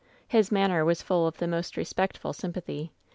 [0.27, 2.89] "His manner was full of the most respectful sym pathy.